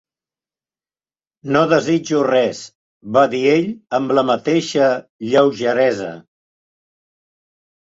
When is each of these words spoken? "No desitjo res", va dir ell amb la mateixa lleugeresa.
"No 1.55 1.61
desitjo 1.73 2.21
res", 2.29 2.63
va 3.19 3.23
dir 3.35 3.43
ell 3.53 3.69
amb 3.99 4.15
la 4.21 4.25
mateixa 4.33 4.91
lleugeresa. 5.29 6.11